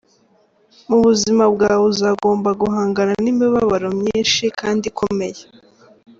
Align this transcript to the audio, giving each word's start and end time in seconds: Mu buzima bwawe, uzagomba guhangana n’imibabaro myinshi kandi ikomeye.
Mu 0.89 0.97
buzima 1.05 1.43
bwawe, 1.53 1.85
uzagomba 1.93 2.49
guhangana 2.61 3.13
n’imibabaro 3.23 3.87
myinshi 3.99 4.43
kandi 4.59 4.83
ikomeye. 4.91 5.41